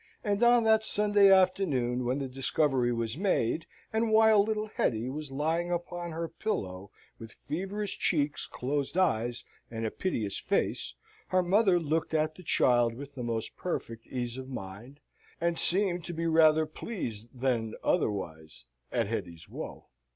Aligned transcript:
And 0.23 0.41
on 0.41 0.63
that 0.63 0.83
Sunday 0.83 1.31
afternoon, 1.31 2.05
when 2.05 2.17
the 2.17 2.27
discovery 2.27 2.91
was 2.91 3.19
made, 3.19 3.67
and 3.93 4.11
while 4.11 4.43
little 4.43 4.65
Hetty 4.65 5.11
was 5.11 5.29
lying 5.31 5.71
upon 5.71 6.11
her 6.11 6.27
pillow 6.27 6.89
with 7.19 7.35
feverish 7.47 7.99
cheeks, 7.99 8.47
closed 8.47 8.97
eyes, 8.97 9.43
and 9.69 9.85
a 9.85 9.91
piteous 9.91 10.39
face, 10.39 10.95
her 11.27 11.43
mother 11.43 11.79
looked 11.79 12.15
at 12.15 12.33
the 12.33 12.41
child 12.41 12.95
with 12.95 13.13
the 13.13 13.21
most 13.21 13.55
perfect 13.55 14.07
ease 14.07 14.39
of 14.39 14.49
mind, 14.49 14.99
and 15.39 15.59
seemed 15.59 16.03
to 16.05 16.13
be 16.13 16.25
rather 16.25 16.65
pleased 16.65 17.27
than 17.39 17.75
otherwise 17.83 18.65
at 18.91 19.05
Hetty's 19.05 19.47
woe. 19.47 19.85